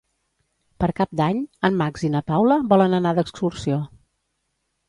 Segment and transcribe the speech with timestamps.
[0.83, 3.79] Per Cap d'Any en Max i na Paula volen anar d'excursió.